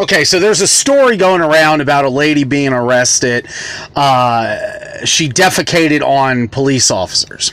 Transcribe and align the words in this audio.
Okay, 0.00 0.24
so 0.24 0.40
there's 0.40 0.62
a 0.62 0.66
story 0.66 1.18
going 1.18 1.42
around 1.42 1.82
about 1.82 2.06
a 2.06 2.08
lady 2.08 2.42
being 2.42 2.72
arrested. 2.72 3.46
Uh, 3.94 5.04
she 5.04 5.28
defecated 5.28 6.00
on 6.00 6.48
police 6.48 6.90
officers. 6.90 7.52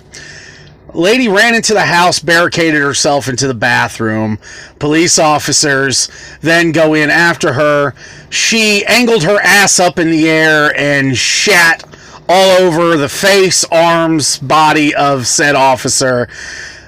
Lady 0.94 1.28
ran 1.28 1.56
into 1.56 1.74
the 1.74 1.82
house, 1.82 2.20
barricaded 2.20 2.82
herself 2.82 3.28
into 3.28 3.48
the 3.48 3.54
bathroom. 3.54 4.40
Police 4.80 5.20
officers 5.20 6.10
then 6.40 6.72
go 6.72 6.94
in 6.94 7.10
after 7.10 7.52
her. 7.52 7.94
She 8.30 8.86
angled 8.86 9.24
her 9.24 9.42
ass 9.42 9.78
up 9.78 10.00
in 10.00 10.10
the 10.10 10.30
air 10.30 10.72
and 10.80 11.18
shat 11.18 11.84
all 12.30 12.62
over 12.62 12.96
the 12.96 13.10
face, 13.10 13.66
arms, 13.66 14.38
body 14.38 14.96
of 14.96 15.28
said 15.28 15.56
officer. 15.56 16.30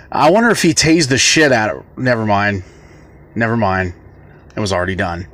I 0.09 0.31
wonder 0.31 0.51
if 0.51 0.61
he 0.61 0.73
tased 0.73 1.09
the 1.09 1.17
shit 1.17 1.51
out 1.51 1.75
of. 1.75 1.97
Never 1.97 2.25
mind. 2.25 2.63
Never 3.35 3.57
mind. 3.57 3.93
It 4.55 4.61
was 4.61 4.71
already 4.71 4.95
done. 4.95 5.27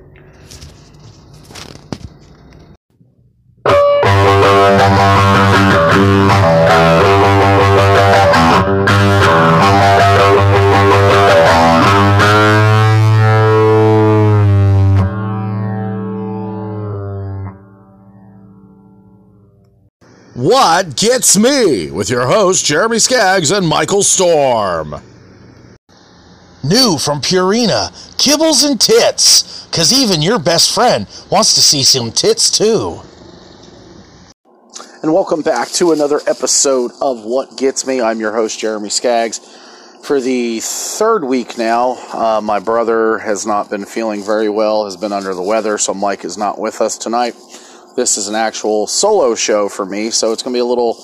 What 20.75 20.97
Gets 20.97 21.37
Me 21.37 21.89
with 21.89 22.09
your 22.09 22.27
hosts 22.27 22.61
Jeremy 22.61 22.99
Skaggs 22.99 23.49
and 23.49 23.65
Michael 23.65 24.03
Storm. 24.03 25.01
New 26.65 26.97
from 26.97 27.21
Purina, 27.21 27.93
kibbles 28.17 28.69
and 28.69 28.81
tits, 28.81 29.69
cause 29.71 29.93
even 29.93 30.21
your 30.21 30.37
best 30.37 30.75
friend 30.75 31.07
wants 31.31 31.53
to 31.53 31.61
see 31.61 31.81
some 31.81 32.11
tits 32.11 32.49
too. 32.49 32.99
And 35.01 35.13
welcome 35.13 35.41
back 35.41 35.69
to 35.75 35.93
another 35.93 36.19
episode 36.27 36.91
of 36.99 37.23
What 37.23 37.57
Gets 37.57 37.87
Me. 37.87 38.01
I'm 38.01 38.19
your 38.19 38.33
host, 38.33 38.59
Jeremy 38.59 38.89
Skaggs. 38.89 39.39
For 40.03 40.19
the 40.19 40.59
third 40.59 41.23
week 41.23 41.57
now, 41.57 41.91
uh, 42.11 42.41
my 42.43 42.59
brother 42.59 43.19
has 43.19 43.45
not 43.45 43.69
been 43.69 43.85
feeling 43.85 44.25
very 44.25 44.49
well, 44.49 44.83
has 44.83 44.97
been 44.97 45.13
under 45.13 45.33
the 45.33 45.41
weather, 45.41 45.77
so 45.77 45.93
Mike 45.93 46.25
is 46.25 46.37
not 46.37 46.59
with 46.59 46.81
us 46.81 46.97
tonight. 46.97 47.33
This 47.95 48.17
is 48.17 48.27
an 48.27 48.35
actual 48.35 48.87
solo 48.87 49.35
show 49.35 49.69
for 49.69 49.85
me, 49.85 50.09
so 50.11 50.33
it's 50.33 50.43
going 50.43 50.53
to 50.53 50.57
be 50.57 50.61
a 50.61 50.65
little 50.65 51.01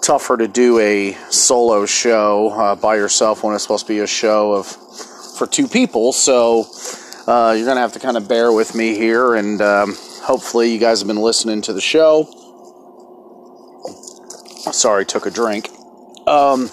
tougher 0.00 0.36
to 0.36 0.48
do 0.48 0.80
a 0.80 1.16
solo 1.30 1.86
show 1.86 2.50
uh, 2.50 2.74
by 2.74 2.96
yourself 2.96 3.44
when 3.44 3.54
it's 3.54 3.62
supposed 3.62 3.86
to 3.86 3.92
be 3.92 4.00
a 4.00 4.08
show 4.08 4.52
of 4.52 4.66
for 5.38 5.46
two 5.46 5.68
people. 5.68 6.12
So 6.12 6.66
uh, 7.28 7.54
you're 7.56 7.64
going 7.64 7.76
to 7.76 7.80
have 7.80 7.92
to 7.92 8.00
kind 8.00 8.16
of 8.16 8.26
bear 8.26 8.50
with 8.50 8.74
me 8.74 8.96
here, 8.96 9.36
and 9.36 9.62
um, 9.62 9.96
hopefully 10.22 10.72
you 10.72 10.80
guys 10.80 10.98
have 10.98 11.06
been 11.06 11.16
listening 11.16 11.62
to 11.62 11.72
the 11.72 11.80
show. 11.80 12.24
Sorry, 14.72 15.06
took 15.06 15.26
a 15.26 15.30
drink. 15.30 15.70
Um, 16.26 16.70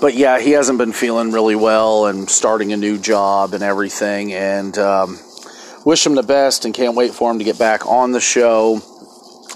but 0.00 0.14
yeah, 0.14 0.40
he 0.40 0.52
hasn't 0.52 0.78
been 0.78 0.92
feeling 0.92 1.30
really 1.30 1.56
well 1.56 2.06
and 2.06 2.28
starting 2.30 2.72
a 2.72 2.78
new 2.78 2.96
job 2.96 3.52
and 3.52 3.62
everything. 3.62 4.32
And 4.32 4.78
um, 4.78 5.18
wish 5.86 6.04
him 6.04 6.16
the 6.16 6.22
best 6.22 6.64
and 6.64 6.74
can't 6.74 6.96
wait 6.96 7.14
for 7.14 7.30
him 7.30 7.38
to 7.38 7.44
get 7.44 7.60
back 7.60 7.86
on 7.86 8.10
the 8.10 8.20
show. 8.20 8.80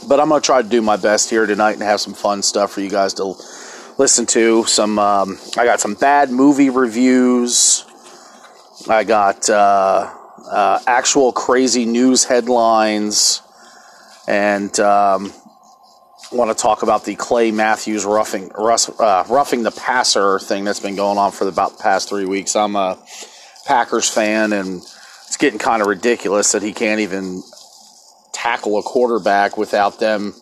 But 0.09 0.21
I'm 0.21 0.29
going 0.29 0.41
to 0.41 0.47
try 0.47 0.63
to 0.63 0.69
do 0.69 0.81
my 0.81 0.97
best 0.97 1.29
here 1.29 1.45
tonight 1.45 1.73
and 1.73 1.83
have 1.83 2.01
some 2.01 2.15
fun 2.15 2.43
stuff 2.43 2.71
for 2.71 2.81
you 2.81 2.89
guys 2.89 3.15
to 3.15 3.35
listen 3.99 4.27
to. 4.27 4.65
Some 4.65 4.99
um, 5.01 5.39
I 5.59 5.65
got 5.65 5.81
some 5.81 5.95
bad 5.95 6.31
movie 6.31 6.71
reviews. 6.71 7.85
I 8.89 9.03
got 9.03 9.51
uh, 9.51 10.09
uh, 10.49 10.79
actual 10.87 11.33
crazy 11.33 11.85
news 11.85 12.25
headlines, 12.25 13.43
and 14.29 14.79
um, 14.79 15.33
want 16.33 16.57
to 16.57 16.63
talk 16.63 16.83
about 16.85 17.05
the 17.05 17.17
Clay 17.17 17.51
Matthews 17.51 18.05
roughing 18.05 18.53
uh, 18.55 19.25
roughing 19.29 19.65
the 19.65 19.73
passer 19.73 20.39
thing 20.39 20.65
that's 20.65 20.81
been 20.81 20.97
going 20.97 21.19
on 21.19 21.33
for 21.33 21.47
about 21.49 21.77
the 21.77 21.83
past 21.83 22.09
three 22.09 22.25
weeks. 22.25 22.55
I'm 22.55 22.77
a 22.77 22.99
Packers 23.67 24.09
fan, 24.09 24.53
and 24.53 24.81
it's 25.31 25.37
getting 25.37 25.61
kind 25.61 25.81
of 25.81 25.87
ridiculous 25.87 26.51
that 26.51 26.61
he 26.61 26.73
can't 26.73 26.99
even 26.99 27.45
tackle 28.33 28.77
a 28.81 28.83
quarterback 28.83 29.57
without 29.57 30.01
them 30.01 30.35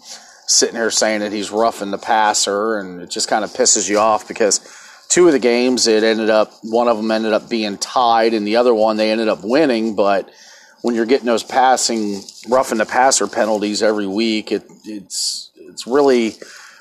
sitting 0.47 0.77
here 0.77 0.91
saying 0.91 1.21
that 1.21 1.31
he's 1.31 1.51
roughing 1.51 1.91
the 1.91 1.99
passer, 1.99 2.79
and 2.79 3.03
it 3.03 3.11
just 3.11 3.29
kind 3.29 3.45
of 3.45 3.51
pisses 3.51 3.87
you 3.87 3.99
off 3.99 4.27
because 4.27 4.63
two 5.11 5.27
of 5.27 5.35
the 5.35 5.39
games 5.39 5.87
it 5.87 6.03
ended 6.03 6.31
up 6.31 6.55
one 6.63 6.89
of 6.89 6.97
them 6.97 7.11
ended 7.11 7.35
up 7.35 7.51
being 7.51 7.77
tied, 7.77 8.33
and 8.33 8.47
the 8.47 8.57
other 8.57 8.73
one 8.73 8.97
they 8.97 9.11
ended 9.11 9.29
up 9.29 9.41
winning, 9.43 9.95
but 9.95 10.31
when 10.81 10.95
you're 10.95 11.05
getting 11.05 11.27
those 11.27 11.45
passing 11.45 12.23
roughing 12.49 12.79
the 12.79 12.87
passer 12.87 13.27
penalties 13.27 13.83
every 13.83 14.07
week, 14.07 14.51
it, 14.51 14.65
it's 14.87 15.51
it's 15.55 15.87
really 15.87 16.33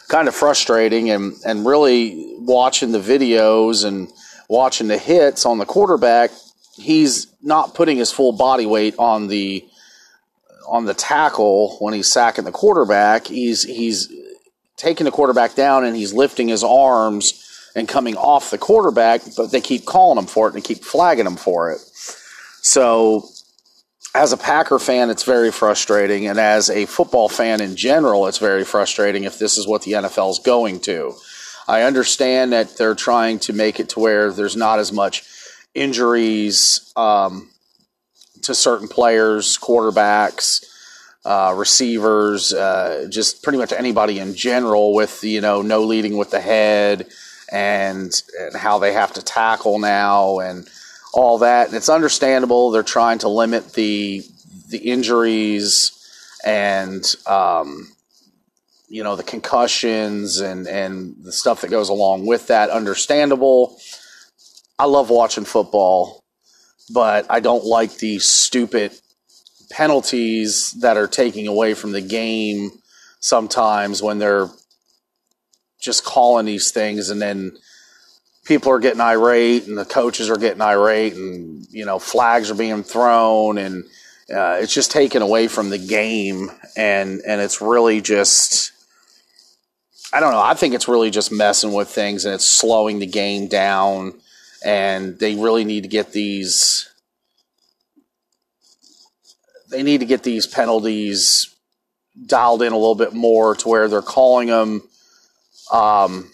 kind 0.08 0.30
of 0.30 0.34
frustrating 0.34 1.10
and 1.10 1.34
and 1.46 1.66
really 1.66 2.38
watching 2.40 2.94
the 2.94 3.02
videos 3.02 3.84
and 3.84 4.08
watching 4.48 4.88
the 4.88 4.98
hits 4.98 5.46
on 5.46 5.58
the 5.58 5.66
quarterback 5.66 6.32
he's 6.78 7.28
not 7.42 7.76
putting 7.76 7.98
his 7.98 8.12
full 8.12 8.32
body 8.32 8.66
weight 8.66 8.96
on 8.98 9.28
the 9.28 9.66
on 10.68 10.86
the 10.86 10.94
tackle 10.94 11.78
when 11.80 11.94
he's 11.94 12.12
sacking 12.12 12.46
the 12.46 12.52
quarterback. 12.52 13.28
He's 13.28 13.64
he's 13.64 14.12
taking 14.76 15.06
the 15.06 15.12
quarterback 15.12 15.56
down 15.56 15.84
and 15.84 15.96
he's 15.96 16.14
lifting 16.14 16.48
his 16.48 16.64
arms 16.64 17.44
and 17.76 17.88
coming 17.88 18.16
off 18.16 18.52
the 18.52 18.58
quarterback, 18.58 19.22
but 19.36 19.52
they 19.52 19.62
keep 19.62 19.86
calling 19.86 20.18
him 20.18 20.26
for 20.26 20.48
it 20.48 20.56
and 20.56 20.64
keep 20.64 20.84
flagging 20.84 21.26
him 21.26 21.36
for 21.36 21.72
it. 21.72 21.80
So 22.62 23.28
as 24.16 24.34
a 24.34 24.38
Packer 24.38 24.80
fan, 24.80 25.10
it's 25.10 25.24
very 25.24 25.52
frustrating, 25.52 26.28
and 26.28 26.40
as 26.40 26.70
a 26.70 26.86
football 26.86 27.30
fan 27.30 27.62
in 27.62 27.76
general, 27.76 28.28
it's 28.28 28.40
very 28.40 28.64
frustrating 28.64 29.26
if 29.26 29.38
this 29.38 29.58
is 29.58 29.68
what 29.68 29.84
the 29.84 29.94
NFL 29.94 30.32
is 30.32 30.40
going 30.40 30.80
to. 30.82 31.16
I 31.68 31.84
understand 31.84 32.54
that 32.54 32.78
they're 32.78 32.96
trying 32.96 33.40
to 33.40 33.54
make 33.54 33.80
it 33.80 33.90
to 33.90 34.00
where 34.00 34.32
there's 34.32 34.56
not 34.56 34.80
as 34.80 34.92
much 34.92 35.24
injuries 35.74 36.92
um, 36.96 37.50
to 38.44 38.56
certain 38.56 38.88
players, 38.88 39.58
quarterbacks, 39.58 40.64
uh, 41.26 41.54
receivers, 41.56 42.54
uh, 42.54 43.08
just 43.10 43.44
pretty 43.44 43.58
much 43.58 43.74
anybody 43.74 44.20
in 44.20 44.34
general 44.34 44.94
with 44.94 45.24
you 45.24 45.42
know 45.42 45.62
no 45.62 45.84
leading 45.84 46.18
with 46.18 46.32
the 46.32 46.40
head 46.40 47.08
and, 47.52 48.24
and 48.40 48.56
how 48.56 48.80
they 48.80 48.94
have 48.94 49.14
to 49.14 49.22
tackle 49.22 49.80
now 49.80 50.40
and 50.40 50.70
all 51.14 51.40
that. 51.40 51.68
And 51.68 51.76
it's 51.76 51.90
understandable 51.90 52.72
they're 52.72 52.84
trying 52.84 53.20
to 53.20 53.30
limit 53.30 53.74
the 53.74 54.24
the 54.70 54.78
injuries 54.78 55.92
and 56.46 57.04
um, 57.26 57.88
you 58.88 59.04
know 59.04 59.16
the 59.16 59.24
concussions 59.24 60.40
and 60.40 60.68
and 60.68 61.16
the 61.24 61.32
stuff 61.32 61.62
that 61.62 61.70
goes 61.70 61.90
along 61.90 62.26
with 62.26 62.48
that. 62.48 62.70
Understandable. 62.70 63.78
I 64.80 64.86
love 64.86 65.10
watching 65.10 65.46
football, 65.46 66.24
but 66.94 67.26
I 67.30 67.40
don't 67.40 67.66
like 67.66 67.98
the 67.98 68.20
stupid 68.20 68.92
penalties 69.72 70.72
that 70.82 70.98
are 70.98 71.08
taking 71.08 71.48
away 71.48 71.74
from 71.74 71.92
the 71.92 72.02
game 72.02 72.72
sometimes 73.20 74.02
when 74.02 74.20
they're 74.20 74.48
just 75.82 76.06
calling 76.06 76.46
these 76.46 76.72
things 76.72 77.10
and 77.10 77.22
then 77.22 77.52
people 78.46 78.72
are 78.72 78.80
getting 78.80 79.02
irate 79.02 79.68
and 79.68 79.78
the 79.78 79.86
coaches 79.86 80.30
are 80.30 80.38
getting 80.38 80.62
irate 80.62 81.14
and 81.14 81.68
you 81.70 81.86
know 81.86 82.00
flags 82.00 82.50
are 82.50 82.56
being 82.56 82.84
thrown 82.84 83.58
and 83.58 83.84
uh, 84.34 84.58
it's 84.60 84.74
just 84.74 84.92
taken 84.92 85.22
away 85.22 85.48
from 85.48 85.70
the 85.70 85.78
game 85.78 86.50
and 86.76 87.22
and 87.28 87.42
it's 87.42 87.62
really 87.62 88.02
just 88.02 88.72
I 90.14 90.20
don't 90.20 90.32
know 90.32 90.42
I 90.42 90.54
think 90.54 90.74
it's 90.74 90.88
really 90.88 91.12
just 91.12 91.32
messing 91.32 91.74
with 91.74 91.90
things 91.90 92.26
and 92.26 92.34
it's 92.34 92.48
slowing 92.48 93.00
the 93.00 93.06
game 93.06 93.48
down 93.48 94.14
and 94.64 95.20
they 95.20 95.36
really 95.36 95.64
need 95.64 95.84
to 95.84 95.90
get 95.90 96.12
these 96.12 96.90
they 99.70 99.84
need 99.84 100.00
to 100.00 100.06
get 100.06 100.24
these 100.24 100.48
penalties 100.48 101.54
dialed 102.26 102.62
in 102.62 102.74
a 102.74 102.78
little 102.78 102.96
bit 102.96 103.14
more 103.14 103.56
to 103.56 103.68
where 103.68 103.88
they're 103.88 104.02
calling 104.02 104.48
them 104.48 104.82
um, 105.72 106.32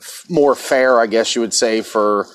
f- 0.00 0.26
more 0.28 0.54
fair, 0.54 1.00
I 1.00 1.06
guess 1.06 1.34
you 1.34 1.40
would 1.40 1.54
say, 1.54 1.82
for 1.82 2.26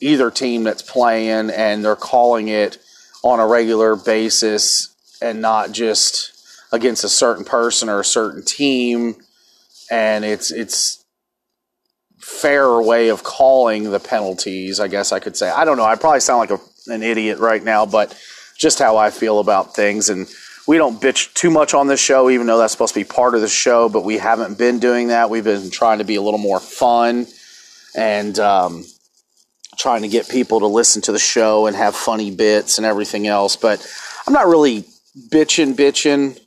either 0.00 0.30
team 0.30 0.64
that's 0.64 0.82
playing, 0.82 1.50
and 1.50 1.84
they're 1.84 1.96
calling 1.96 2.48
it 2.48 2.78
on 3.22 3.40
a 3.40 3.46
regular 3.46 3.96
basis 3.96 4.94
and 5.20 5.40
not 5.40 5.72
just 5.72 6.32
against 6.72 7.04
a 7.04 7.08
certain 7.08 7.44
person 7.44 7.88
or 7.88 8.00
a 8.00 8.04
certain 8.04 8.44
team. 8.44 9.16
And 9.90 10.24
it's 10.24 10.50
it's 10.50 11.03
fairer 12.24 12.82
way 12.82 13.08
of 13.08 13.22
calling 13.22 13.90
the 13.90 14.00
penalties, 14.00 14.80
I 14.80 14.88
guess 14.88 15.12
I 15.12 15.20
could 15.20 15.36
say. 15.36 15.50
I 15.50 15.64
don't 15.64 15.76
know. 15.76 15.84
I 15.84 15.94
probably 15.96 16.20
sound 16.20 16.38
like 16.38 16.50
a, 16.50 16.92
an 16.92 17.02
idiot 17.02 17.38
right 17.38 17.62
now, 17.62 17.84
but 17.84 18.18
just 18.56 18.78
how 18.78 18.96
I 18.96 19.10
feel 19.10 19.40
about 19.40 19.74
things. 19.74 20.08
And 20.08 20.26
we 20.66 20.78
don't 20.78 21.00
bitch 21.00 21.34
too 21.34 21.50
much 21.50 21.74
on 21.74 21.86
this 21.86 22.00
show, 22.00 22.30
even 22.30 22.46
though 22.46 22.58
that's 22.58 22.72
supposed 22.72 22.94
to 22.94 23.00
be 23.00 23.04
part 23.04 23.34
of 23.34 23.42
the 23.42 23.48
show, 23.48 23.88
but 23.88 24.04
we 24.04 24.16
haven't 24.16 24.56
been 24.56 24.78
doing 24.78 25.08
that. 25.08 25.28
We've 25.28 25.44
been 25.44 25.70
trying 25.70 25.98
to 25.98 26.04
be 26.04 26.14
a 26.14 26.22
little 26.22 26.38
more 26.38 26.60
fun. 26.60 27.26
And 27.96 28.36
um, 28.40 28.84
trying 29.76 30.02
to 30.02 30.08
get 30.08 30.28
people 30.28 30.60
to 30.60 30.66
listen 30.66 31.02
to 31.02 31.12
the 31.12 31.18
show 31.18 31.66
and 31.66 31.76
have 31.76 31.94
funny 31.94 32.30
bits 32.30 32.78
and 32.78 32.86
everything 32.86 33.26
else. 33.26 33.56
But 33.56 33.86
I'm 34.26 34.32
not 34.32 34.46
really 34.46 34.84
bitching, 35.28 35.74
bitching. 35.74 36.38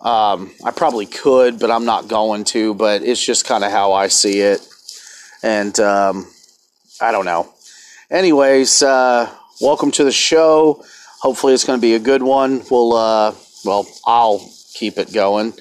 Um, 0.00 0.52
I 0.64 0.72
probably 0.72 1.06
could, 1.06 1.58
but 1.58 1.70
I'm 1.70 1.84
not 1.84 2.08
going 2.08 2.44
to. 2.46 2.74
But 2.74 3.02
it's 3.02 3.24
just 3.24 3.46
kind 3.46 3.64
of 3.64 3.70
how 3.70 3.92
I 3.92 4.08
see 4.08 4.40
it. 4.40 4.66
And 5.42 5.78
um, 5.80 6.26
I 7.00 7.12
don't 7.12 7.24
know. 7.24 7.52
Anyways, 8.10 8.82
uh, 8.82 9.30
welcome 9.60 9.90
to 9.92 10.04
the 10.04 10.12
show. 10.12 10.84
Hopefully, 11.20 11.54
it's 11.54 11.64
going 11.64 11.78
to 11.78 11.82
be 11.82 11.94
a 11.94 11.98
good 11.98 12.22
one. 12.22 12.62
We'll, 12.70 12.94
uh, 12.94 13.34
well, 13.64 13.86
I'll 14.06 14.40
keep 14.74 14.98
it 14.98 15.12
going. 15.12 15.54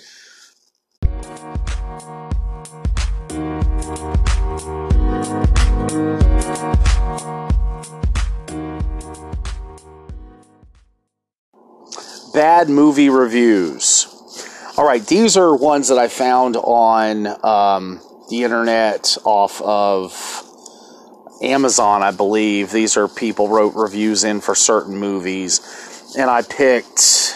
Bad 12.34 12.70
movie 12.70 13.10
reviews. 13.10 14.08
All 14.78 14.86
right, 14.86 15.06
these 15.08 15.38
are 15.38 15.56
ones 15.56 15.88
that 15.88 15.98
I 15.98 16.10
found 16.10 16.58
on 16.58 17.28
um, 17.46 18.02
the 18.30 18.44
internet 18.44 19.18
off 19.24 19.62
of 19.62 20.44
Amazon, 21.42 22.04
I 22.04 22.12
believe. 22.12 22.72
These 22.72 22.98
are 22.98 23.08
people 23.08 23.48
wrote 23.48 23.76
reviews 23.76 24.24
in 24.24 24.42
for 24.42 24.56
certain 24.56 24.98
movies, 24.98 26.14
and 26.18 26.30
I 26.30 26.42
picked 26.42 27.36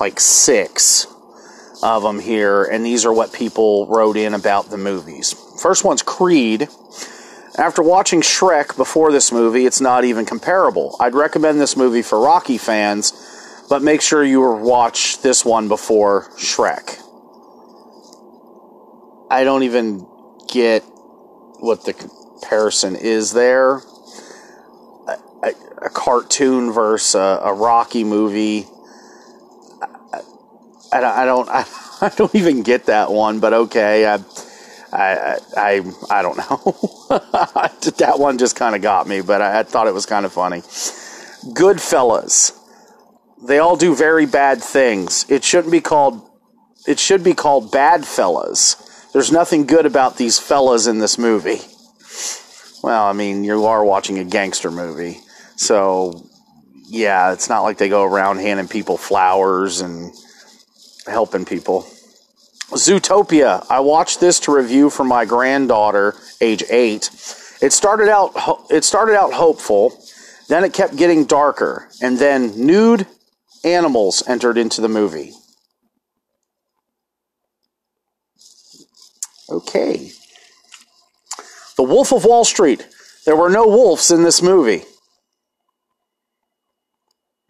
like 0.00 0.20
six 0.20 1.06
of 1.82 2.02
them 2.02 2.18
here, 2.18 2.64
and 2.64 2.84
these 2.84 3.04
are 3.04 3.12
what 3.12 3.32
people 3.32 3.86
wrote 3.86 4.16
in 4.16 4.34
about 4.34 4.70
the 4.70 4.78
movies. 4.78 5.34
First 5.60 5.84
one's 5.84 6.02
Creed. 6.02 6.68
After 7.56 7.82
watching 7.82 8.20
Shrek 8.20 8.76
before 8.76 9.10
this 9.10 9.32
movie, 9.32 9.66
it's 9.66 9.80
not 9.80 10.04
even 10.04 10.24
comparable. 10.24 10.94
I'd 11.00 11.14
recommend 11.14 11.60
this 11.60 11.76
movie 11.76 12.02
for 12.02 12.20
Rocky 12.20 12.56
fans 12.56 13.12
but 13.68 13.82
make 13.82 14.00
sure 14.00 14.24
you 14.24 14.40
watch 14.40 15.20
this 15.20 15.44
one 15.44 15.68
before 15.68 16.30
Shrek. 16.36 17.02
I 19.30 19.44
don't 19.44 19.62
even 19.62 20.06
get 20.48 20.82
what 21.60 21.84
the 21.84 21.92
comparison 21.92 22.96
is 22.96 23.32
there. 23.32 23.82
A, 25.06 25.18
a, 25.42 25.52
a 25.82 25.90
cartoon 25.90 26.72
versus 26.72 27.14
a, 27.14 27.40
a, 27.44 27.52
Rocky 27.52 28.04
movie. 28.04 28.66
I, 30.12 30.20
I, 30.92 31.22
I 31.22 31.24
don't. 31.24 31.48
I, 31.48 31.64
I, 32.00 32.08
don't 32.10 32.34
even 32.34 32.62
get 32.62 32.86
that 32.86 33.10
one, 33.10 33.40
but 33.40 33.52
okay. 33.52 34.06
I, 34.06 34.14
I, 34.92 35.38
I, 35.56 35.92
I 36.10 36.22
don't 36.22 36.36
know. 36.36 36.76
that 37.98 38.14
one 38.18 38.38
just 38.38 38.56
kind 38.56 38.74
of 38.74 38.82
got 38.82 39.06
me, 39.06 39.20
but 39.20 39.42
I, 39.42 39.60
I 39.60 39.62
thought 39.64 39.86
it 39.86 39.94
was 39.94 40.06
kind 40.06 40.24
of 40.24 40.32
funny. 40.32 40.60
Goodfellas 41.54 42.58
they 43.46 43.58
all 43.58 43.76
do 43.76 43.94
very 43.94 44.26
bad 44.26 44.62
things. 44.62 45.26
It 45.28 45.44
shouldn't 45.44 45.72
be 45.72 45.80
called. 45.80 46.28
It 46.86 46.98
should 46.98 47.22
be 47.22 47.34
called 47.34 47.70
Bad 47.70 48.04
Fellas. 48.06 48.76
There's 49.12 49.32
nothing 49.32 49.66
good 49.66 49.86
about 49.86 50.16
these 50.16 50.38
fellas 50.38 50.86
in 50.86 50.98
this 50.98 51.18
movie. 51.18 51.60
Well, 52.82 53.04
I 53.04 53.12
mean, 53.12 53.42
you 53.42 53.64
are 53.64 53.84
watching 53.84 54.18
a 54.18 54.24
gangster 54.24 54.70
movie, 54.70 55.18
so 55.56 56.28
yeah, 56.88 57.32
it's 57.32 57.48
not 57.48 57.62
like 57.62 57.78
they 57.78 57.88
go 57.88 58.04
around 58.04 58.38
handing 58.38 58.68
people 58.68 58.96
flowers 58.96 59.80
and 59.80 60.12
helping 61.06 61.44
people. 61.44 61.82
Zootopia. 62.70 63.66
I 63.70 63.80
watched 63.80 64.20
this 64.20 64.40
to 64.40 64.54
review 64.54 64.90
for 64.90 65.04
my 65.04 65.24
granddaughter, 65.24 66.14
age 66.40 66.62
eight. 66.70 67.10
It 67.60 67.72
started 67.72 68.08
out. 68.08 68.32
It 68.70 68.84
started 68.84 69.16
out 69.16 69.32
hopeful, 69.32 69.98
then 70.48 70.64
it 70.64 70.72
kept 70.72 70.96
getting 70.96 71.24
darker, 71.24 71.88
and 72.02 72.18
then 72.18 72.66
nude 72.66 73.06
animals 73.64 74.22
entered 74.28 74.58
into 74.58 74.80
the 74.80 74.88
movie. 74.88 75.32
Okay. 79.48 80.10
The 81.76 81.82
Wolf 81.82 82.12
of 82.12 82.24
Wall 82.24 82.44
Street. 82.44 82.86
There 83.24 83.36
were 83.36 83.50
no 83.50 83.66
wolves 83.66 84.10
in 84.10 84.22
this 84.22 84.42
movie. 84.42 84.84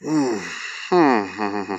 Hmm. 0.03 0.39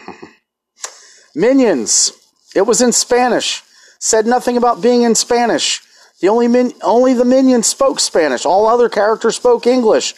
Minions. 1.36 2.12
It 2.56 2.64
was 2.64 2.82
in 2.82 2.92
Spanish. 2.92 3.62
Said 4.00 4.26
nothing 4.26 4.58
about 4.58 4.82
being 4.82 5.04
in 5.04 5.16
Spanish. 5.16 5.82
The 6.22 6.30
only 6.30 6.48
min- 6.48 6.74
only 6.82 7.14
the 7.14 7.26
minions 7.26 7.68
spoke 7.68 8.00
Spanish. 8.00 8.46
All 8.46 8.68
other 8.68 8.90
characters 8.90 9.36
spoke 9.36 9.68
English. 9.68 10.14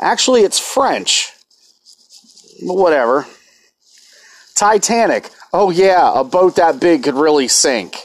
Actually, 0.00 0.42
it's 0.42 0.58
French 0.58 1.32
whatever. 2.62 3.26
Titanic. 4.54 5.30
Oh, 5.52 5.70
yeah, 5.70 6.18
a 6.18 6.24
boat 6.24 6.56
that 6.56 6.80
big 6.80 7.04
could 7.04 7.14
really 7.14 7.48
sink. 7.48 7.96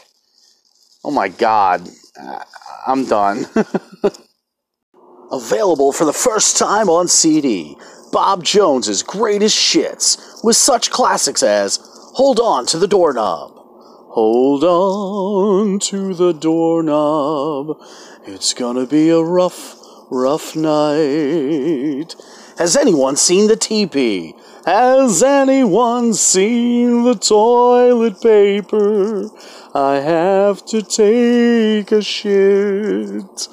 Oh 1.04 1.12
my 1.12 1.28
god. 1.28 1.90
Uh, 2.20 2.44
I'm 2.88 3.06
done. 3.06 3.46
Available 5.32 5.92
for 5.92 6.06
the 6.06 6.14
first 6.14 6.58
time 6.58 6.90
on 6.90 7.08
CD. 7.08 7.76
Bob 8.12 8.44
Jones's 8.44 9.02
Greatest 9.02 9.58
Shits, 9.58 10.44
with 10.44 10.56
such 10.56 10.92
classics 10.92 11.42
as 11.42 11.80
Hold 12.16 12.40
On 12.40 12.66
to 12.68 12.78
the 12.78 12.88
Doorknob. 12.88 13.54
Hold 14.14 14.64
on 14.64 15.80
to 15.80 16.14
the 16.14 16.34
doorknob. 16.34 17.82
It's 18.28 18.54
gonna 18.54 18.86
be 18.86 19.10
a 19.10 19.20
rough, 19.20 19.76
rough 20.12 20.56
night. 20.56 22.16
Has 22.58 22.78
anyone 22.78 23.16
seen 23.16 23.48
the 23.48 23.56
teepee? 23.56 24.36
Has 24.66 25.24
anyone 25.24 26.14
seen 26.14 27.04
the 27.04 27.16
toilet 27.16 28.22
paper? 28.22 29.30
I 29.74 29.96
have 29.96 30.64
to 30.68 30.84
take 30.84 31.92
a 31.92 32.02
shit. 32.04 33.48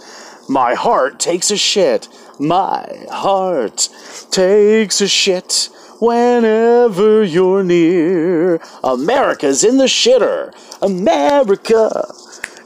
My 0.50 0.74
heart 0.74 1.18
takes 1.18 1.50
a 1.50 1.56
shit. 1.56 2.08
My 2.38 3.06
heart 3.10 3.88
takes 4.30 5.00
a 5.00 5.08
shit 5.08 5.70
whenever 5.98 7.24
you're 7.24 7.64
near. 7.64 8.60
America's 8.84 9.64
in 9.64 9.78
the 9.78 9.84
shitter. 9.84 10.52
America 10.82 12.06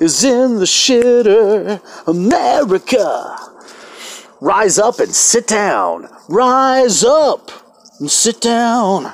is 0.00 0.24
in 0.24 0.56
the 0.58 0.64
shitter. 0.64 1.80
America. 2.08 3.53
Rise 4.44 4.78
up 4.78 5.00
and 5.00 5.14
sit 5.14 5.46
down. 5.46 6.06
Rise 6.28 7.02
up 7.02 7.50
and 7.98 8.10
sit 8.10 8.42
down. 8.42 9.10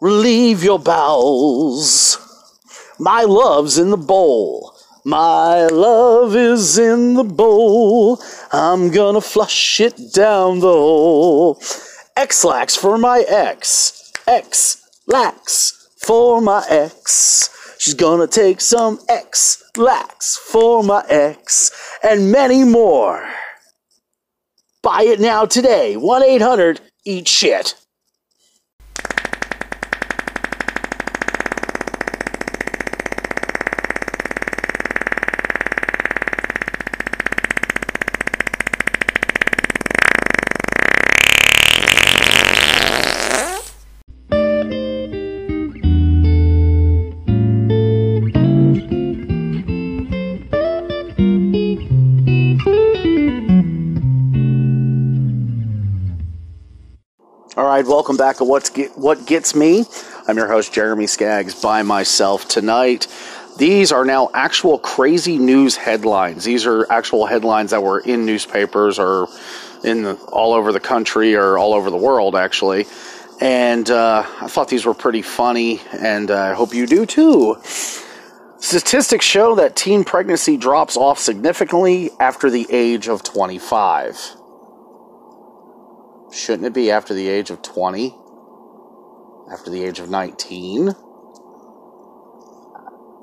Relieve 0.00 0.64
your 0.64 0.80
bowels. 0.80 2.18
My 2.98 3.22
love's 3.22 3.78
in 3.78 3.90
the 3.90 3.96
bowl. 3.96 4.74
My 5.04 5.66
love 5.66 6.34
is 6.34 6.76
in 6.76 7.14
the 7.14 7.22
bowl. 7.22 8.20
I'm 8.50 8.90
gonna 8.90 9.20
flush 9.20 9.78
it 9.78 10.12
down 10.12 10.58
the 10.58 10.72
hole. 10.72 11.62
Ex-Lax 12.16 12.74
for 12.74 12.98
my 12.98 13.20
ex. 13.28 14.10
Ex-Lax 14.26 15.88
for 15.98 16.40
my 16.40 16.66
ex. 16.68 17.48
She's 17.78 17.94
gonna 17.94 18.26
take 18.26 18.60
some 18.60 18.98
Ex-Lax 19.08 20.36
for 20.36 20.82
my 20.82 21.04
ex. 21.08 21.70
And 22.02 22.32
many 22.32 22.64
more. 22.64 23.24
Buy 24.86 25.02
it 25.02 25.18
now 25.18 25.44
today. 25.44 25.96
1 25.96 26.22
800 26.22 26.80
eat 27.04 27.26
shit. 27.26 27.74
Right, 57.64 57.86
welcome 57.86 58.18
back 58.18 58.36
to 58.36 58.44
What's 58.44 58.68
Get, 58.68 58.98
What 58.98 59.24
Gets 59.24 59.54
Me. 59.54 59.86
I'm 60.28 60.36
your 60.36 60.46
host, 60.46 60.74
Jeremy 60.74 61.06
Skaggs, 61.06 61.54
by 61.54 61.80
myself 61.82 62.46
tonight. 62.46 63.06
These 63.56 63.92
are 63.92 64.04
now 64.04 64.28
actual 64.34 64.78
crazy 64.78 65.38
news 65.38 65.74
headlines. 65.74 66.44
These 66.44 66.66
are 66.66 66.86
actual 66.92 67.24
headlines 67.24 67.70
that 67.70 67.82
were 67.82 68.00
in 68.00 68.26
newspapers 68.26 68.98
or 68.98 69.28
in 69.82 70.02
the, 70.02 70.16
all 70.30 70.52
over 70.52 70.70
the 70.70 70.80
country 70.80 71.34
or 71.34 71.56
all 71.56 71.72
over 71.72 71.88
the 71.88 71.96
world, 71.96 72.36
actually. 72.36 72.84
And 73.40 73.90
uh, 73.90 74.24
I 74.42 74.48
thought 74.48 74.68
these 74.68 74.84
were 74.84 74.92
pretty 74.92 75.22
funny, 75.22 75.80
and 75.92 76.30
uh, 76.30 76.38
I 76.38 76.52
hope 76.52 76.74
you 76.74 76.86
do 76.86 77.06
too. 77.06 77.56
Statistics 78.58 79.24
show 79.24 79.54
that 79.54 79.76
teen 79.76 80.04
pregnancy 80.04 80.58
drops 80.58 80.94
off 80.94 81.18
significantly 81.18 82.10
after 82.20 82.50
the 82.50 82.66
age 82.68 83.08
of 83.08 83.22
25. 83.22 84.36
Shouldn't 86.36 86.66
it 86.66 86.74
be 86.74 86.90
after 86.90 87.14
the 87.14 87.28
age 87.28 87.48
of 87.48 87.62
20? 87.62 88.14
After 89.50 89.70
the 89.70 89.82
age 89.82 90.00
of 90.00 90.10
19? 90.10 90.90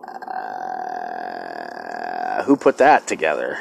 Uh, 0.07 0.51
who 2.43 2.57
put 2.57 2.79
that 2.79 3.05
together? 3.05 3.59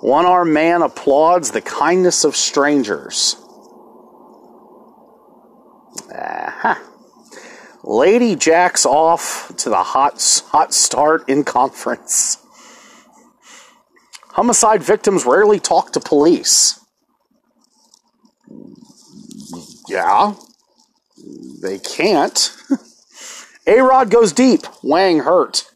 One 0.00 0.26
armed 0.26 0.52
man 0.52 0.82
applauds 0.82 1.52
the 1.52 1.62
kindness 1.62 2.24
of 2.24 2.36
strangers. 2.36 3.36
Uh-huh. 6.14 6.74
Lady 7.82 8.36
jacks 8.36 8.84
off 8.84 9.50
to 9.56 9.70
the 9.70 9.82
hot, 9.82 10.42
hot 10.48 10.74
start 10.74 11.26
in 11.26 11.44
conference. 11.44 12.36
Homicide 14.32 14.82
victims 14.82 15.24
rarely 15.24 15.58
talk 15.58 15.92
to 15.92 16.00
police. 16.00 16.81
Yeah, 19.92 20.36
they 21.60 21.78
can't. 21.78 22.56
A 23.66 23.80
Rod 23.82 24.10
goes 24.10 24.32
deep. 24.32 24.62
Wang 24.82 25.18
hurt. 25.18 25.66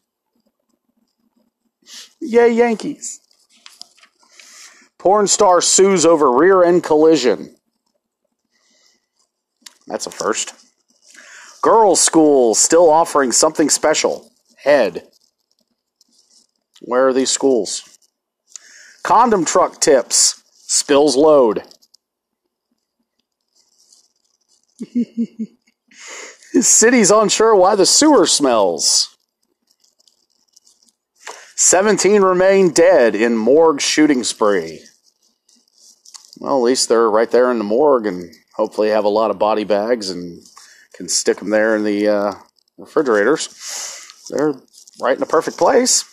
Yay, 2.19 2.51
Yankees. 2.51 3.19
Porn 4.97 5.27
star 5.27 5.61
sues 5.61 6.03
over 6.03 6.31
rear 6.31 6.63
end 6.63 6.83
collision. 6.83 7.55
That's 9.85 10.07
a 10.07 10.11
first. 10.11 10.55
Girls' 11.61 12.01
school 12.01 12.55
still 12.55 12.89
offering 12.89 13.31
something 13.31 13.69
special. 13.69 14.31
Head. 14.63 15.03
Where 16.81 17.07
are 17.07 17.13
these 17.13 17.29
schools? 17.29 17.83
Condom 19.03 19.45
truck 19.45 19.79
tips. 19.79 20.41
Spills 20.55 21.15
load. 21.15 21.61
City's 26.61 27.11
unsure 27.11 27.55
why 27.55 27.75
the 27.75 27.85
sewer 27.85 28.25
smells. 28.25 29.15
17 31.55 32.21
remain 32.21 32.71
dead 32.71 33.15
in 33.15 33.35
morgue 33.35 33.81
shooting 33.81 34.23
spree. 34.23 34.81
Well, 36.39 36.57
at 36.57 36.63
least 36.63 36.87
they're 36.87 37.09
right 37.09 37.29
there 37.31 37.49
in 37.51 37.57
the 37.57 37.63
morgue 37.63 38.05
and 38.05 38.31
hopefully 38.55 38.89
have 38.89 39.05
a 39.05 39.09
lot 39.09 39.31
of 39.31 39.39
body 39.39 39.63
bags 39.63 40.09
and 40.11 40.41
can 40.93 41.09
stick 41.09 41.37
them 41.37 41.49
there 41.49 41.75
in 41.75 41.83
the 41.83 42.07
uh, 42.07 42.33
refrigerators. 42.77 43.49
They're 44.29 44.53
right 45.01 45.15
in 45.15 45.19
the 45.19 45.25
perfect 45.25 45.57
place. 45.57 46.05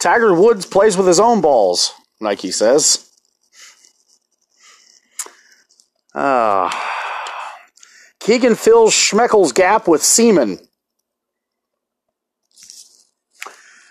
Tiger 0.00 0.34
Woods 0.34 0.66
plays 0.66 0.96
with 0.96 1.06
his 1.06 1.20
own 1.20 1.40
balls, 1.40 1.92
Nike 2.20 2.50
says. 2.50 3.09
Uh, 6.14 6.70
Keegan 8.18 8.54
fills 8.54 8.92
Schmeichel's 8.92 9.52
gap 9.52 9.88
with 9.88 10.02
Seaman. 10.02 10.58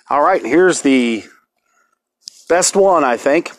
All 0.09 0.21
right, 0.21 0.43
here's 0.43 0.81
the 0.81 1.23
best 2.47 2.75
one, 2.75 3.03
I 3.03 3.15
think. 3.17 3.51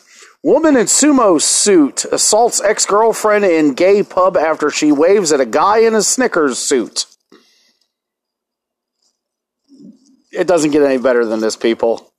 Woman 0.43 0.75
in 0.75 0.87
sumo 0.87 1.39
suit 1.39 2.03
assaults 2.05 2.61
ex 2.61 2.85
girlfriend 2.85 3.45
in 3.45 3.73
gay 3.73 4.01
pub 4.03 4.35
after 4.35 4.69
she 4.69 4.91
waves 4.91 5.31
at 5.31 5.39
a 5.39 5.45
guy 5.45 5.79
in 5.79 5.93
a 5.93 6.01
Snickers 6.01 6.57
suit. 6.57 7.05
It 10.31 10.47
doesn't 10.47 10.71
get 10.71 10.81
any 10.81 10.97
better 10.97 11.25
than 11.25 11.41
this, 11.41 11.55
people. 11.55 12.10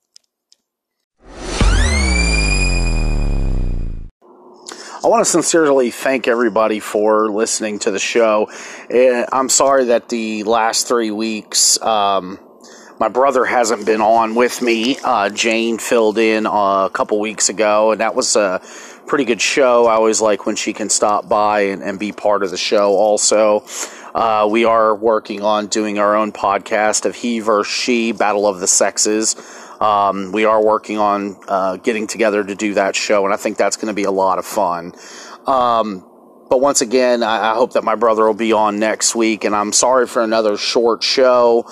I 5.04 5.08
want 5.08 5.24
to 5.24 5.28
sincerely 5.28 5.90
thank 5.90 6.28
everybody 6.28 6.78
for 6.78 7.28
listening 7.28 7.80
to 7.80 7.90
the 7.90 7.98
show. 7.98 8.48
Eh, 8.88 9.26
I'm 9.32 9.48
sorry 9.48 9.86
that 9.86 10.08
the 10.08 10.44
last 10.44 10.86
three 10.86 11.10
weeks, 11.10 11.82
um, 11.82 12.38
my 13.00 13.08
brother 13.08 13.44
hasn't 13.44 13.84
been 13.84 14.00
on 14.00 14.36
with 14.36 14.62
me. 14.62 14.98
Uh, 15.02 15.28
Jane 15.28 15.78
filled 15.78 16.18
in 16.18 16.46
a 16.46 16.88
couple 16.92 17.18
weeks 17.18 17.48
ago, 17.48 17.90
and 17.90 18.00
that 18.00 18.14
was 18.14 18.36
a 18.36 18.62
pretty 19.08 19.24
good 19.24 19.40
show. 19.40 19.86
I 19.86 19.94
always 19.94 20.20
like 20.20 20.46
when 20.46 20.54
she 20.54 20.72
can 20.72 20.88
stop 20.88 21.28
by 21.28 21.62
and, 21.62 21.82
and 21.82 21.98
be 21.98 22.12
part 22.12 22.44
of 22.44 22.52
the 22.52 22.56
show 22.56 22.92
also. 22.92 23.64
Uh, 24.14 24.46
we 24.48 24.64
are 24.66 24.94
working 24.94 25.42
on 25.42 25.66
doing 25.66 25.98
our 25.98 26.14
own 26.14 26.30
podcast 26.30 27.06
of 27.06 27.16
He 27.16 27.40
versus 27.40 27.74
She, 27.74 28.12
Battle 28.12 28.46
of 28.46 28.60
the 28.60 28.68
Sexes. 28.68 29.34
Um, 29.82 30.30
we 30.30 30.44
are 30.44 30.64
working 30.64 30.98
on 30.98 31.36
uh, 31.48 31.76
getting 31.76 32.06
together 32.06 32.44
to 32.44 32.54
do 32.54 32.74
that 32.74 32.94
show, 32.94 33.24
and 33.24 33.34
I 33.34 33.36
think 33.36 33.56
that's 33.56 33.76
going 33.76 33.88
to 33.88 33.94
be 33.94 34.04
a 34.04 34.12
lot 34.12 34.38
of 34.38 34.46
fun. 34.46 34.92
Um, 35.44 36.08
but 36.48 36.60
once 36.60 36.82
again, 36.82 37.24
I, 37.24 37.50
I, 37.50 37.54
hope 37.54 37.72
that 37.72 37.82
my 37.82 37.96
brother 37.96 38.24
will 38.24 38.32
be 38.32 38.52
on 38.52 38.78
next 38.78 39.16
week, 39.16 39.42
and 39.42 39.56
I'm 39.56 39.72
sorry 39.72 40.06
for 40.06 40.22
another 40.22 40.56
short 40.56 41.02
show. 41.02 41.68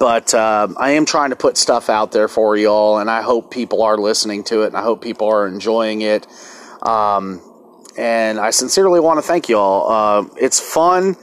But 0.00 0.34
uh, 0.34 0.74
I 0.76 0.92
am 0.92 1.06
trying 1.06 1.30
to 1.30 1.36
put 1.36 1.56
stuff 1.56 1.88
out 1.88 2.10
there 2.10 2.26
for 2.26 2.56
y'all, 2.56 2.98
and 2.98 3.08
I 3.08 3.22
hope 3.22 3.52
people 3.52 3.82
are 3.82 3.96
listening 3.96 4.42
to 4.44 4.62
it, 4.62 4.68
and 4.68 4.76
I 4.76 4.82
hope 4.82 5.00
people 5.00 5.28
are 5.28 5.46
enjoying 5.46 6.00
it. 6.00 6.26
Um, 6.84 7.40
and 7.96 8.40
I 8.40 8.50
sincerely 8.50 8.98
want 8.98 9.18
to 9.18 9.22
thank 9.22 9.48
y'all. 9.48 9.88
Uh, 9.88 10.28
it's 10.36 10.58
fun 10.58 11.14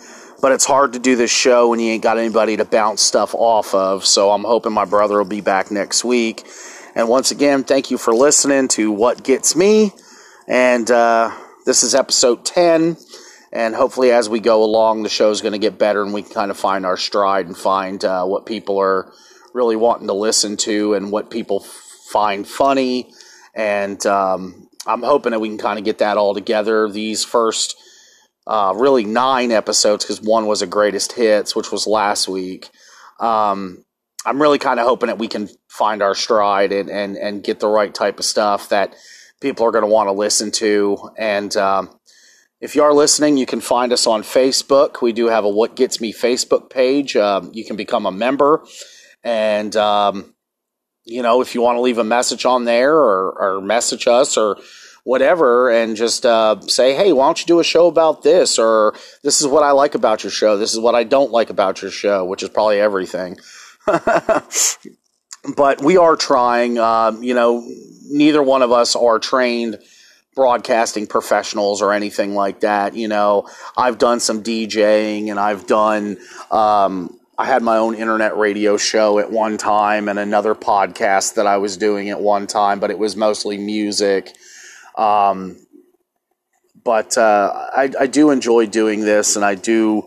but 0.42 0.52
it's 0.52 0.66
hard 0.66 0.94
to 0.94 1.00
do 1.00 1.16
this 1.16 1.32
show 1.32 1.70
when 1.70 1.80
you 1.80 1.92
ain't 1.92 2.04
got 2.04 2.18
anybody 2.18 2.58
to 2.58 2.66
bounce 2.66 3.02
stuff 3.02 3.36
off 3.36 3.74
of. 3.74 4.06
So 4.06 4.32
I'm 4.32 4.44
hoping 4.44 4.72
my 4.72 4.86
brother 4.86 5.18
will 5.18 5.26
be 5.26 5.42
back 5.42 5.72
next 5.72 6.04
week. 6.04 6.48
And 6.96 7.08
once 7.08 7.32
again, 7.32 7.64
thank 7.64 7.92
you 7.92 7.98
for 7.98 8.14
listening 8.14 8.68
to 8.70 8.92
What 8.92 9.24
Gets 9.24 9.56
Me. 9.56 9.92
And 10.48 10.90
uh, 10.90 11.32
this 11.66 11.84
is 11.84 11.94
episode 11.94 12.46
10. 12.46 12.98
And 13.52 13.76
hopefully, 13.76 14.12
as 14.12 14.30
we 14.30 14.40
go 14.40 14.64
along, 14.64 15.04
the 15.04 15.10
show's 15.10 15.42
going 15.42 15.54
to 15.54 15.60
get 15.60 15.78
better 15.78 16.04
and 16.04 16.14
we 16.14 16.22
can 16.22 16.34
kind 16.34 16.52
of 16.52 16.58
find 16.58 16.86
our 16.86 16.98
stride 16.98 17.48
and 17.48 17.58
find 17.58 18.04
uh, 18.06 18.26
what 18.26 18.46
people 18.46 18.80
are 18.80 19.12
really 19.54 19.76
wanting 19.76 20.08
to 20.08 20.14
listen 20.14 20.56
to 20.58 20.94
and 20.94 21.12
what 21.12 21.32
people 21.32 21.60
find 21.60 22.48
funny. 22.48 23.12
And 23.56 24.04
um, 24.06 24.70
I'm 24.86 25.02
hoping 25.02 25.32
that 25.32 25.40
we 25.40 25.50
can 25.50 25.58
kind 25.58 25.80
of 25.80 25.86
get 25.86 25.98
that 25.98 26.18
all 26.18 26.34
together. 26.34 26.90
These 26.90 27.26
first 27.26 27.76
uh, 28.50 28.74
really 28.76 29.06
nine 29.06 29.52
episodes 29.52 30.04
because 30.04 30.20
one 30.20 30.48
was 30.48 30.64
a 30.64 30.68
greatest 30.68 31.12
hits, 31.12 31.56
which 31.56 31.72
was 31.72 31.86
last 31.86 32.28
week. 32.28 32.70
Um, 33.20 33.86
I'm 34.26 34.42
really 34.42 34.58
kind 34.58 34.80
of 34.80 34.88
hoping 34.88 35.08
that 35.08 35.20
we 35.20 35.28
can 35.28 35.50
find 35.68 36.02
our 36.02 36.16
stride 36.16 36.72
and, 36.72 36.90
and, 36.90 37.16
and 37.16 37.44
get 37.44 37.60
the 37.60 37.68
right 37.68 37.94
type 37.94 38.18
of 38.18 38.26
stuff 38.26 38.70
that 38.70 38.96
people 39.40 39.68
are 39.68 39.72
going 39.72 39.84
to 39.84 39.90
want 39.90 40.08
to 40.08 40.14
listen 40.14 40.50
to. 40.52 41.12
And 41.16 41.56
um, 41.58 41.92
if 42.60 42.76
you 42.76 42.82
are 42.82 42.92
listening, 42.92 43.38
you 43.38 43.46
can 43.46 43.62
find 43.62 43.94
us 43.94 44.08
on 44.08 44.24
Facebook. 44.24 45.00
We 45.00 45.14
do 45.14 45.28
have 45.28 45.46
a 45.46 45.50
What 45.50 45.76
Gets 45.76 46.02
Me 46.02 46.12
Facebook 46.12 46.72
page. 46.72 47.16
Um, 47.16 47.52
you 47.54 47.64
can 47.64 47.76
become 47.76 48.08
a 48.08 48.12
member. 48.12 48.66
And, 49.24 49.76
um, 49.76 50.34
you 51.06 51.22
know, 51.22 51.42
if 51.42 51.54
you 51.54 51.62
want 51.62 51.78
to 51.78 51.82
leave 51.82 52.00
a 52.00 52.04
message 52.04 52.46
on 52.46 52.66
there 52.66 52.96
or, 52.96 53.32
or 53.40 53.62
message 53.62 54.08
us 54.08 54.38
or 54.38 54.58
whatever 55.10 55.72
and 55.72 55.96
just 55.96 56.24
uh, 56.24 56.62
say, 56.62 56.94
hey, 56.94 57.12
why 57.12 57.26
don't 57.26 57.40
you 57.40 57.48
do 57.48 57.60
a 57.60 57.64
show 57.64 57.88
about 57.88 58.22
this? 58.22 58.60
Or 58.60 58.94
this 59.24 59.42
is 59.42 59.48
what 59.48 59.64
I 59.64 59.72
like 59.72 59.96
about 59.96 60.24
your 60.24 60.30
show. 60.30 60.56
This 60.56 60.72
is 60.72 60.80
what 60.80 60.94
I 60.94 61.04
don't 61.04 61.32
like 61.32 61.50
about 61.50 61.82
your 61.82 61.90
show, 61.90 62.26
which 62.26 62.44
is 62.44 62.50
probably 62.50 62.80
everything. 62.80 63.40
but 65.58 65.82
we 65.82 65.98
are 65.98 66.16
trying. 66.16 66.78
Um, 66.78 67.24
you 67.24 67.34
know, 67.34 67.68
neither 68.08 68.44
one 68.44 68.62
of 68.62 68.72
us 68.72 68.96
are 68.96 69.18
trained 69.18 69.80
broadcasting 70.36 71.08
professionals 71.08 71.82
or 71.82 71.92
anything 71.92 72.36
like 72.36 72.60
that. 72.60 72.96
You 72.96 73.08
know, 73.08 73.50
I've 73.76 73.98
done 73.98 74.20
some 74.20 74.44
DJing 74.44 75.32
and 75.32 75.40
I've 75.40 75.66
done. 75.66 76.18
Um, 76.52 77.20
I 77.36 77.46
had 77.46 77.64
my 77.64 77.78
own 77.78 77.96
internet 77.96 78.38
radio 78.38 78.78
show 78.78 79.18
at 79.18 79.32
one 79.32 79.58
time 79.58 80.08
and 80.08 80.20
another 80.20 80.54
podcast 80.54 81.34
that 81.34 81.48
I 81.48 81.58
was 81.58 81.78
doing 81.78 82.12
at 82.12 82.22
one 82.22 82.46
time, 82.46 82.80
but 82.80 82.92
it 82.92 83.00
was 83.00 83.16
mostly 83.16 83.58
music 83.58 84.36
um, 85.00 85.56
but 86.84 87.18
uh, 87.18 87.70
I, 87.74 87.90
I, 87.98 88.08
do 88.08 88.32
enjoy 88.32 88.66
doing 88.66 89.00
this, 89.00 89.38
and 89.38 89.46
I 89.46 89.56
do 89.56 90.04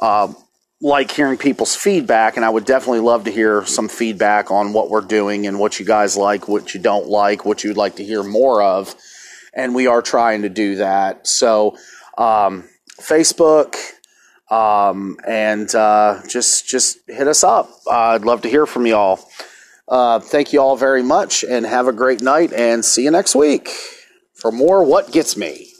uh, 0.00 0.32
like 0.80 1.10
hearing 1.10 1.36
people's 1.36 1.74
feedback. 1.74 2.36
And 2.36 2.44
I 2.44 2.50
would 2.50 2.64
definitely 2.64 3.00
love 3.00 3.24
to 3.24 3.32
hear 3.32 3.66
some 3.66 3.88
feedback 3.88 4.52
on 4.52 4.72
what 4.72 4.88
we're 4.88 5.00
doing 5.00 5.48
and 5.48 5.58
what 5.58 5.80
you 5.80 5.84
guys 5.84 6.16
like, 6.16 6.46
what 6.46 6.74
you 6.74 6.80
don't 6.80 7.08
like, 7.08 7.44
what 7.44 7.64
you'd 7.64 7.76
like 7.76 7.96
to 7.96 8.04
hear 8.04 8.22
more 8.22 8.62
of. 8.62 8.94
And 9.52 9.74
we 9.74 9.88
are 9.88 10.00
trying 10.00 10.42
to 10.42 10.48
do 10.48 10.76
that. 10.76 11.26
So, 11.26 11.76
um, 12.16 12.68
Facebook, 13.00 13.74
um, 14.48 15.16
and 15.26 15.74
uh, 15.74 16.22
just 16.28 16.68
just 16.68 16.98
hit 17.08 17.26
us 17.26 17.42
up. 17.42 17.68
I'd 17.90 18.24
love 18.24 18.42
to 18.42 18.48
hear 18.48 18.64
from 18.64 18.86
y'all. 18.86 19.28
Uh, 19.88 20.20
thank 20.20 20.52
you 20.52 20.60
all 20.60 20.76
very 20.76 21.02
much, 21.02 21.42
and 21.42 21.66
have 21.66 21.88
a 21.88 21.92
great 21.92 22.20
night. 22.20 22.52
And 22.52 22.84
see 22.84 23.02
you 23.02 23.10
next 23.10 23.34
week 23.34 23.70
for 24.40 24.50
more 24.50 24.82
What 24.82 25.12
Gets 25.12 25.36
Me. 25.36 25.72